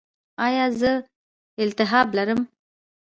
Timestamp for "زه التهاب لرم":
0.79-2.41